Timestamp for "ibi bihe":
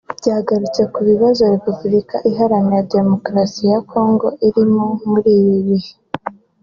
5.41-5.91